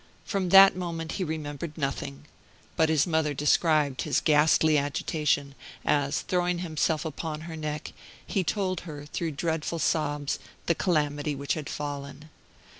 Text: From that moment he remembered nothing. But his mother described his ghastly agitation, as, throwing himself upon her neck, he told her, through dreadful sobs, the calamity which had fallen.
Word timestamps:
From 0.25 0.49
that 0.49 0.75
moment 0.75 1.11
he 1.11 1.23
remembered 1.23 1.77
nothing. 1.77 2.25
But 2.75 2.89
his 2.89 3.05
mother 3.05 3.35
described 3.35 4.01
his 4.01 4.19
ghastly 4.19 4.75
agitation, 4.75 5.53
as, 5.85 6.21
throwing 6.21 6.57
himself 6.57 7.05
upon 7.05 7.41
her 7.41 7.55
neck, 7.55 7.93
he 8.25 8.43
told 8.43 8.79
her, 8.79 9.05
through 9.05 9.33
dreadful 9.33 9.77
sobs, 9.77 10.39
the 10.65 10.73
calamity 10.73 11.35
which 11.35 11.53
had 11.53 11.69
fallen. 11.69 12.31